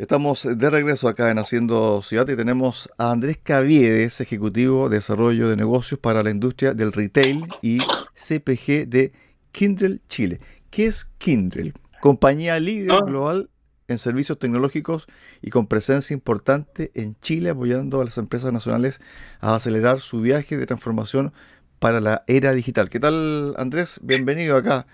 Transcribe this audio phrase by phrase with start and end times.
[0.00, 5.50] Estamos de regreso acá en Haciendo Ciudad y tenemos a Andrés Caviedes, ejecutivo de desarrollo
[5.50, 7.80] de negocios para la industria del retail y
[8.14, 9.12] CPG de
[9.52, 10.40] Kindrel Chile.
[10.70, 11.74] ¿Qué es Kindrel?
[12.00, 13.04] Compañía líder ah.
[13.04, 13.50] global
[13.88, 15.06] en servicios tecnológicos
[15.42, 19.02] y con presencia importante en Chile, apoyando a las empresas nacionales
[19.40, 21.34] a acelerar su viaje de transformación
[21.78, 22.88] para la era digital.
[22.88, 24.00] ¿Qué tal, Andrés?
[24.02, 24.86] Bienvenido acá,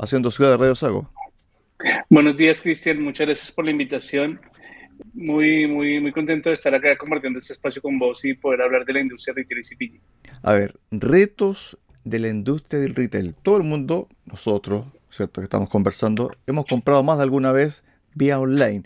[0.00, 1.12] Haciendo Ciudad de Radio Sago.
[2.10, 3.00] Buenos días, Cristian.
[3.00, 4.40] Muchas gracias por la invitación.
[5.14, 8.84] Muy, muy, muy contento de estar acá compartiendo este espacio con vos y poder hablar
[8.84, 10.00] de la industria retail y CPG.
[10.42, 13.34] A ver, retos de la industria del retail.
[13.42, 15.40] Todo el mundo, nosotros, ¿cierto?
[15.40, 17.84] Que estamos conversando, hemos comprado más de alguna vez
[18.14, 18.84] vía online.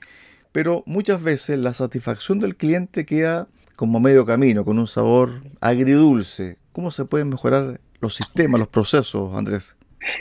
[0.52, 6.58] Pero muchas veces la satisfacción del cliente queda como medio camino, con un sabor agridulce.
[6.72, 9.76] ¿Cómo se pueden mejorar los sistemas, los procesos, Andrés?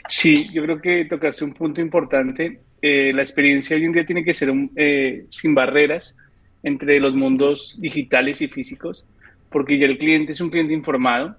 [0.08, 2.62] Sí, yo creo que tocaste un punto importante.
[2.82, 6.18] Eh, la experiencia hoy en día tiene que ser eh, sin barreras
[6.64, 9.06] entre los mundos digitales y físicos,
[9.50, 11.36] porque ya el cliente es un cliente informado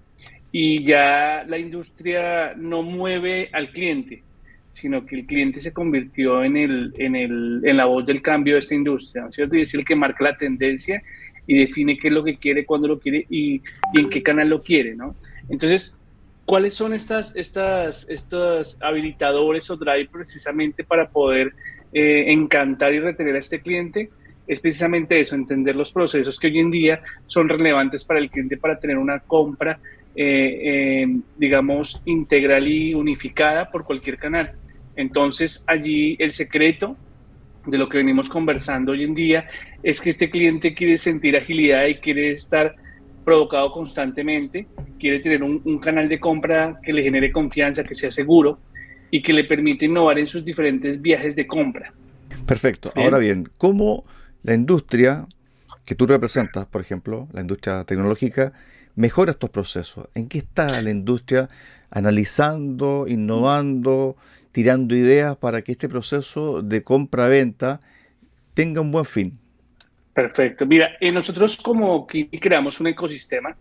[0.52, 4.22] y ya la industria no mueve al cliente,
[4.70, 8.54] sino que el cliente se convirtió en, el, en, el, en la voz del cambio
[8.54, 9.56] de esta industria, ¿no cierto?
[9.56, 11.02] Y es el que marca la tendencia
[11.46, 13.60] y define qué es lo que quiere, cuándo lo quiere y
[13.94, 15.16] en qué canal lo quiere, ¿no?
[15.48, 15.98] Entonces,
[16.44, 21.52] ¿Cuáles son estas, estas, estos habilitadores o drive precisamente para poder
[21.92, 24.10] eh, encantar y retener a este cliente?
[24.46, 28.56] Es precisamente eso, entender los procesos que hoy en día son relevantes para el cliente
[28.56, 29.78] para tener una compra,
[30.16, 34.52] eh, eh, digamos, integral y unificada por cualquier canal.
[34.96, 36.96] Entonces, allí el secreto
[37.66, 39.48] de lo que venimos conversando hoy en día
[39.82, 42.74] es que este cliente quiere sentir agilidad y quiere estar
[43.24, 44.66] provocado constantemente,
[44.98, 48.58] quiere tener un, canal de compra que le genere confianza, que sea seguro
[49.10, 51.92] y que le permite innovar en sus diferentes viajes de compra.
[52.46, 52.92] Perfecto.
[52.94, 54.04] Ahora bien, ¿cómo
[54.42, 55.26] la industria
[55.84, 58.52] que tú representas, por ejemplo, la industria tecnológica,
[58.94, 60.08] mejora estos procesos?
[60.14, 61.48] ¿En qué está la industria
[61.90, 64.16] analizando, innovando,
[64.52, 67.80] tirando ideas para que este proceso de compra-venta
[68.54, 69.38] tenga un buen fin?
[70.14, 70.66] Perfecto.
[70.66, 73.56] Mira, eh, nosotros como que creamos un ecosistema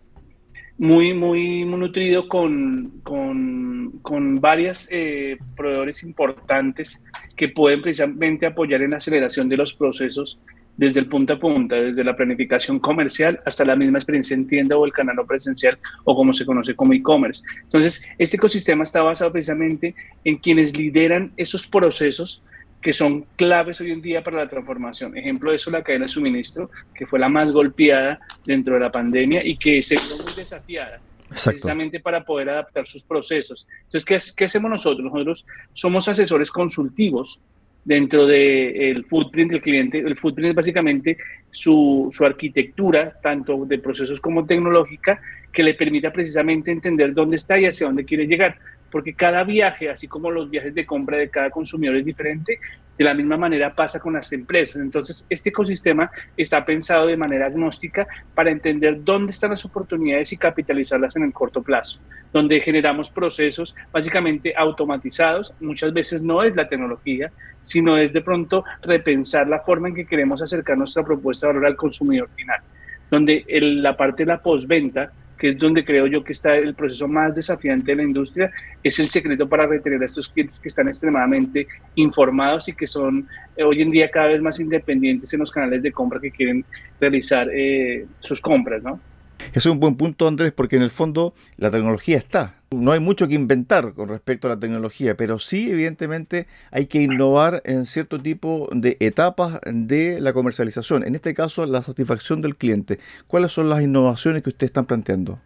[0.78, 7.04] muy, muy, nutrido con, con, varios eh, proveedores importantes
[7.36, 10.40] que pueden precisamente apoyar en la aceleración de los procesos
[10.76, 14.76] desde el punto a punta, desde la planificación comercial hasta la misma experiencia en tienda
[14.76, 17.44] o el canal no presencial o como se conoce como e-commerce.
[17.62, 22.42] Entonces, este ecosistema está basado precisamente en quienes lideran esos procesos
[22.82, 25.16] que son claves hoy en día para la transformación.
[25.16, 28.90] Ejemplo de eso, la cadena de suministro, que fue la más golpeada dentro de la
[28.90, 31.00] pandemia y que se vio muy desafiada.
[31.28, 33.66] precisamente para poder adaptar sus procesos.
[33.84, 35.10] Entonces, ¿qué, ¿qué, hacemos nosotros?
[35.10, 37.40] Nosotros somos asesores consultivos
[37.84, 39.98] dentro del footprint del cliente.
[39.98, 41.16] El footprint es básicamente
[41.50, 45.20] su, su, arquitectura, tanto de procesos como tecnológica,
[45.52, 48.58] que le permita precisamente entender dónde está y hacia dónde quiere llegar
[48.92, 52.60] porque cada viaje, así como los viajes de compra de cada consumidor es diferente,
[52.98, 54.80] de la misma manera pasa con las empresas.
[54.80, 60.36] Entonces, este ecosistema está pensado de manera agnóstica para entender dónde están las oportunidades y
[60.36, 61.98] capitalizarlas en el corto plazo,
[62.32, 65.54] donde generamos procesos básicamente automatizados.
[65.60, 67.32] Muchas veces no es la tecnología,
[67.62, 71.66] sino es de pronto repensar la forma en que queremos acercar nuestra propuesta de valor
[71.66, 72.60] al consumidor final,
[73.10, 75.10] donde la parte de la postventa
[75.42, 78.48] que es donde creo yo que está el proceso más desafiante de la industria,
[78.80, 81.66] es el secreto para retener a estos clientes que están extremadamente
[81.96, 83.26] informados y que son
[83.56, 86.64] eh, hoy en día cada vez más independientes en los canales de compra que quieren
[87.00, 89.00] realizar eh, sus compras, ¿no?
[89.48, 92.61] Ese es un buen punto, Andrés, porque en el fondo la tecnología está.
[92.72, 97.02] No hay mucho que inventar con respecto a la tecnología, pero sí, evidentemente, hay que
[97.02, 101.04] innovar en cierto tipo de etapas de la comercialización.
[101.04, 102.98] En este caso, la satisfacción del cliente.
[103.26, 105.38] ¿Cuáles son las innovaciones que ustedes están planteando?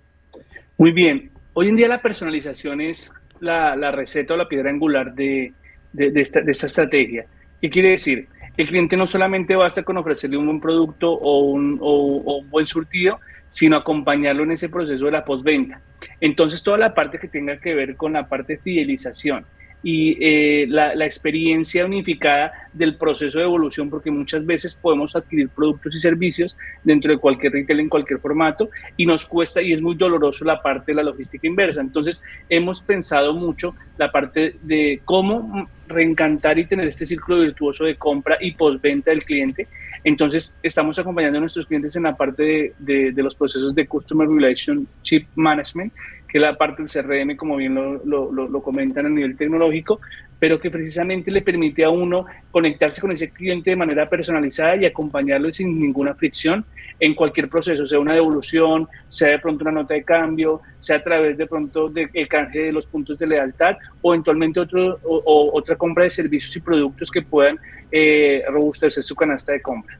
[0.78, 1.31] Muy bien.
[1.54, 5.53] Hoy en día la personalización es la, receta o la piedra angular de,
[5.97, 7.26] esta, estrategia.
[7.60, 8.28] ¿Qué quiere decir?
[8.56, 12.66] El cliente no solamente basta con ofrecerle un buen producto o un, o un buen
[12.66, 13.18] surtido,
[13.56, 15.80] sino acompañarlo en ese proceso de la postventa.
[16.20, 19.47] Entonces, toda la parte que tenga que ver con la parte de fidelización
[19.82, 25.94] y eh, la, experiencia unificada del proceso de evolución, porque muchas veces podemos adquirir productos
[25.94, 26.54] y servicios
[26.84, 30.60] dentro de cualquier retail en cualquier formato y nos cuesta y es muy doloroso la
[30.60, 31.80] parte de la logística inversa.
[31.80, 37.97] Entonces, hemos pensado mucho la parte de cómo reencantar y tener este círculo virtuoso de
[37.97, 39.66] compra y postventa del cliente
[40.06, 45.26] entonces, estamos acompañando a nuestros clientes en la parte de, los procesos de Customer Relationship
[45.34, 45.92] Management,
[46.36, 50.00] que es la parte del CRM, como bien lo, lo, lo comentan a nivel tecnológico,
[50.38, 54.84] pero que precisamente le permite a uno conectarse con ese cliente de manera personalizada y
[54.84, 56.66] acompañarlo sin ninguna fricción
[57.00, 61.03] en cualquier proceso, sea una devolución, sea de pronto una nota de cambio, sea a
[61.03, 65.77] través de pronto del canje de los puntos de lealtad o eventualmente otro, o, otra
[65.77, 67.59] compra de servicios y productos que puedan
[67.91, 69.98] eh, robustecer su canasta de compra.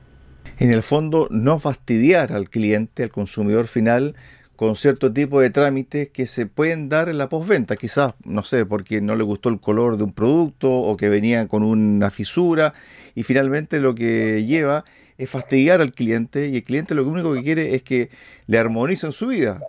[0.59, 4.15] En el fondo, no fastidiar al cliente, al consumidor final,
[4.57, 8.67] con cierto tipo de trámites que se pueden dar en la postventa, quizás, no sé,
[8.67, 12.73] porque no le gustó el color de un producto o que venía con una fisura
[13.15, 14.85] y finalmente lo que lleva
[15.19, 18.11] es fastidiar al cliente y el cliente lo único que quiere es que
[18.47, 19.61] le armonicen su vida.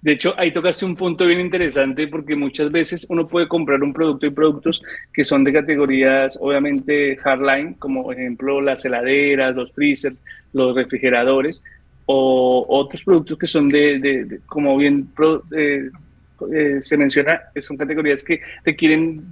[0.00, 3.92] De hecho, ahí tocaste un punto bien interesante porque muchas veces uno puede comprar un
[3.92, 4.80] producto y productos
[5.12, 10.16] que son de categorías, obviamente, hardline, como ejemplo las heladeras, los freezers,
[10.52, 11.64] los refrigeradores,
[12.10, 15.10] o otros productos que son de, como bien
[15.54, 15.90] eh,
[16.80, 19.22] se menciona, son categorías que requieren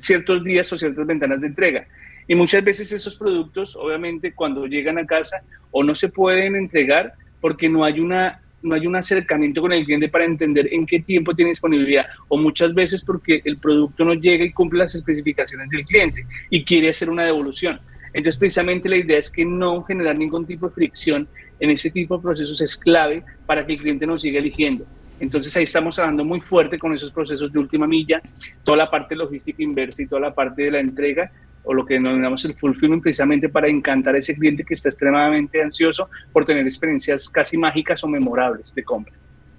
[0.00, 1.86] ciertos días o ciertas ventanas de entrega.
[2.26, 7.12] Y muchas veces esos productos, obviamente, cuando llegan a casa o no se pueden entregar
[7.40, 10.98] porque no hay una no hay un acercamiento con el cliente para entender en qué
[11.00, 15.68] tiempo tiene disponibilidad o muchas veces porque el producto no llega y cumple las especificaciones
[15.68, 17.78] del cliente y quiere hacer una devolución.
[18.14, 21.28] Entonces, precisamente la idea es que no generar ningún tipo de fricción
[21.60, 24.86] en ese tipo de procesos es clave para que el cliente nos siga eligiendo.
[25.20, 28.20] Entonces ahí estamos trabajando muy fuerte con esos procesos de última milla,
[28.64, 31.30] toda la parte logística inversa y toda la parte de la entrega
[31.62, 35.62] o lo que denominamos el fulfillment precisamente para encantar a ese cliente que está extremadamente
[35.62, 39.14] ansioso por tener experiencias casi mágicas o memorables de compra.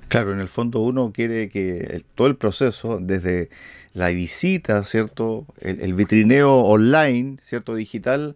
[0.07, 3.49] Claro, en el fondo uno quiere que todo el proceso, desde
[3.93, 5.45] la visita, ¿cierto?
[5.61, 7.75] El, el, vitrineo online, ¿cierto?
[7.75, 8.35] Digital,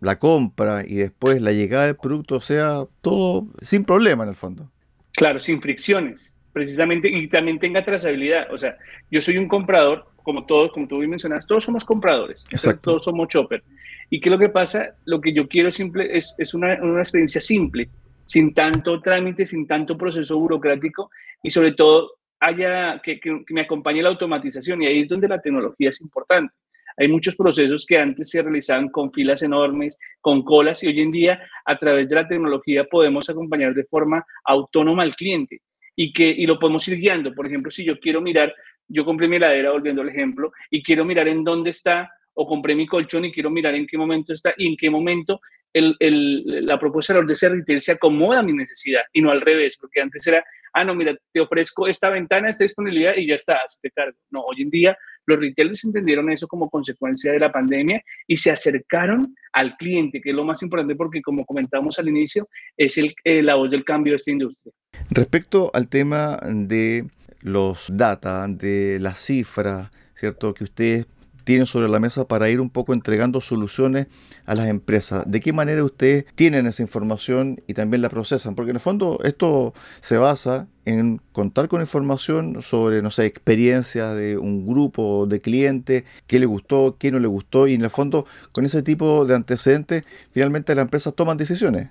[0.00, 4.70] la compra y después la llegada del producto sea todo sin problema en el fondo.
[5.12, 8.52] Claro, sin fricciones, precisamente, y también tenga trazabilidad.
[8.52, 8.76] O sea,
[9.10, 12.46] yo soy un comprador, como todos, como tú mencionas, todos somos compradores,
[12.82, 13.62] todos somos chopper.
[14.08, 14.94] ¿Y qué es lo que pasa?
[15.04, 17.88] Lo que yo quiero simple es, es una, una experiencia simple,
[18.30, 21.10] sin tanto trámite, sin tanto proceso burocrático
[21.42, 23.18] y sobre todo haya que,
[23.48, 26.54] me acompañe la automatización y ahí es donde la tecnología es importante.
[26.96, 31.10] Hay muchos procesos que antes se realizaban con filas enormes, con colas y hoy en
[31.10, 35.62] día a través de la tecnología podemos acompañar de forma autónoma al cliente
[35.96, 37.34] y que y lo podemos ir guiando.
[37.34, 38.54] Por ejemplo, si yo quiero mirar,
[38.86, 42.74] yo compré mi heladera, volviendo al ejemplo, y quiero mirar en dónde está o compré
[42.74, 45.40] mi colchón y quiero mirar en qué momento está y en qué momento
[45.72, 49.40] el, el, la propuesta de ese retail se acomoda a mi necesidad y no al
[49.40, 53.34] revés, porque antes era, ah, no, mira, te ofrezco esta ventana, esta disponibilidad y ya
[53.34, 54.16] está, te cargo.
[54.30, 58.50] No, hoy en día los retailers entendieron eso como consecuencia de la pandemia y se
[58.50, 63.14] acercaron al cliente, que es lo más importante porque, como comentamos al inicio, es el,
[63.24, 64.72] eh, la voz del cambio de esta industria.
[65.10, 67.04] Respecto al tema de
[67.42, 70.52] los data, de las cifras, ¿cierto?
[70.52, 71.06] Que ustedes
[71.50, 74.06] tienen sobre la mesa para ir un poco entregando soluciones
[74.46, 75.28] a las empresas.
[75.28, 78.54] ¿De qué manera ustedes tienen esa información y también la procesan?
[78.54, 84.16] Porque en el fondo esto se basa en contar con información sobre, no sé, experiencias
[84.16, 87.90] de un grupo de clientes, qué le gustó, qué no le gustó, y en el
[87.90, 91.88] fondo con ese tipo de antecedentes finalmente las empresas toman decisiones.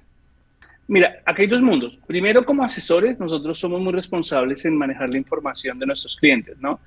[0.88, 2.00] Mira, aquí hay dos mundos.
[2.08, 6.80] Primero, como asesores, nosotros somos muy responsables en manejar la información de nuestros clientes, ¿no?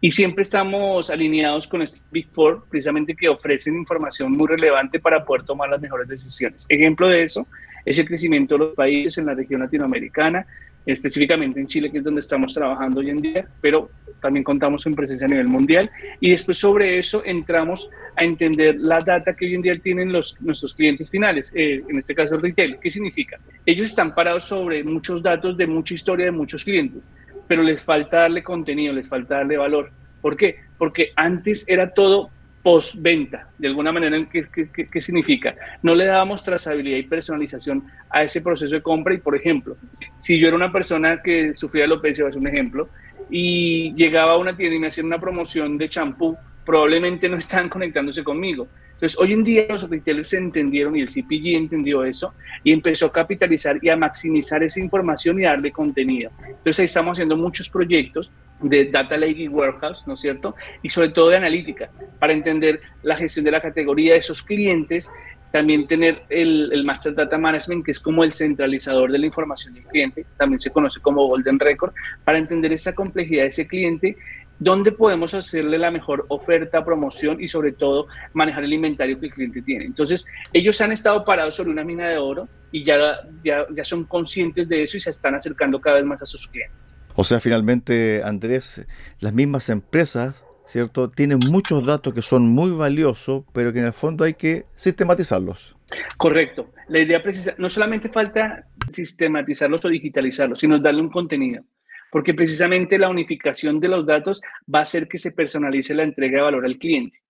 [0.00, 5.24] Y siempre estamos alineados con este Big Four, precisamente que ofrecen información muy relevante para
[5.24, 6.66] poder tomar las mejores decisiones.
[6.68, 7.46] Ejemplo de eso
[7.84, 10.46] es el crecimiento de los países en la región latinoamericana,
[10.84, 14.94] específicamente en Chile, que es donde estamos trabajando hoy en día, pero también contamos con
[14.94, 15.90] presencia a nivel mundial.
[16.20, 20.36] Y después sobre eso entramos a entender la data que hoy en día tienen los,
[20.40, 22.78] nuestros clientes finales, eh, en este caso el retail.
[22.80, 23.38] ¿Qué significa?
[23.64, 27.10] Ellos están parados sobre muchos datos de mucha historia de muchos clientes,
[27.46, 29.90] pero les falta darle contenido, les falta darle valor.
[30.20, 30.56] ¿Por qué?
[30.78, 32.30] Porque antes era todo
[32.66, 35.54] postventa, de alguna manera, ¿qué, significa?
[35.82, 39.76] No le dábamos trazabilidad y personalización a ese proceso de compra y, por ejemplo,
[40.18, 42.88] si yo era una persona que sufría alopecia, va a un ejemplo,
[43.30, 47.68] y llegaba a una tienda y me hacían una promoción de champú, probablemente no estaban
[47.68, 48.66] conectándose conmigo.
[48.96, 52.32] Entonces, hoy en día los retailers entendieron y el CPG entendió eso
[52.64, 56.30] y empezó a capitalizar y a maximizar esa información y darle contenido.
[56.48, 60.54] Entonces, ahí estamos haciendo muchos proyectos de Data Lake y Warehouse, ¿no es cierto?
[60.82, 65.10] Y sobre todo de analítica, para entender la gestión de la categoría de esos clientes,
[65.52, 69.74] también tener el, el, Master Data Management, que es como el centralizador de la información
[69.74, 71.92] del cliente, también se conoce como Golden Record,
[72.24, 74.16] para entender esa complejidad de ese cliente
[74.58, 79.32] dónde podemos hacerle la mejor oferta, promoción y sobre todo manejar el inventario que el
[79.32, 79.84] cliente tiene.
[79.84, 82.96] Entonces, ellos han estado parados sobre una mina de oro y ya,
[83.44, 86.48] ya, ya son conscientes de eso y se están acercando cada vez más a sus
[86.48, 86.96] clientes.
[87.14, 88.86] O sea, finalmente, Andrés,
[89.20, 90.34] las mismas empresas,
[90.66, 91.10] ¿cierto?
[91.10, 95.76] Tienen muchos datos que son muy valiosos, pero que en el fondo hay que sistematizarlos.
[96.16, 96.70] Correcto.
[96.88, 101.62] La idea precisa, no solamente falta sistematizarlos o digitalizarlos, sino darle un contenido
[102.10, 104.40] porque precisamente la unificación de los datos
[104.72, 107.20] va a hacer que se personalice la entrega de valor al cliente.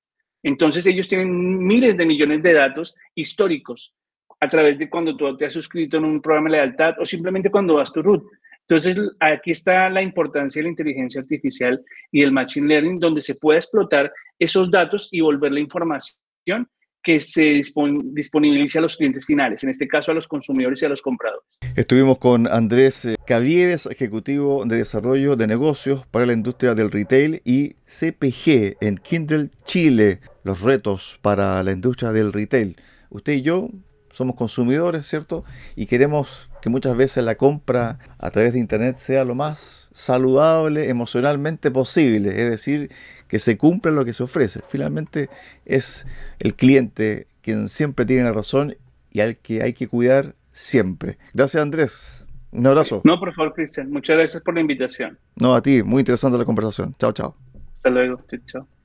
[0.43, 3.95] Entonces ellos tienen miles de millones de datos históricos
[4.41, 7.51] a través de cuando tú te has suscrito en un programa de lealtad o simplemente
[7.51, 8.25] cuando vas tu root.
[8.69, 13.37] Entonces aquí está la importancia de la inteligencia artificial y el machine learning, donde se
[13.37, 16.69] puede explotar esos datos y volver la información
[17.07, 17.61] que se
[18.03, 21.61] disponibilice a los clientes finales, en este caso a los consumidores y a los compradores.
[21.77, 27.43] Estuvimos con Andrés eh, Caviedes, ejecutivo de desarrollo de negocios para la industria del retail
[27.45, 32.75] y CPG en Kindle Chile, los retos para la industria del retail.
[33.11, 33.69] Usted y yo
[34.17, 35.45] somos consumidores, ¿cierto?
[35.75, 40.89] Y queremos que muchas veces la compra a través de Internet sea lo más saludable
[40.89, 42.91] emocionalmente posible, es decir,
[43.29, 44.63] que se cumpla lo que se ofrece.
[44.67, 45.29] Finalmente
[45.67, 46.07] es
[46.39, 48.77] el cliente quien siempre tiene la razón
[49.11, 51.19] y al que hay que cuidar siempre.
[51.35, 52.25] Gracias Andrés.
[52.53, 53.03] Un abrazo.
[53.05, 53.91] No, por favor, Cristian.
[53.91, 55.19] Muchas gracias por la invitación.
[55.35, 55.83] No, a ti.
[55.83, 56.95] Muy interesante la conversación.
[56.99, 57.37] Chao, chao.
[57.71, 58.23] Hasta luego.
[58.47, 58.67] Chao.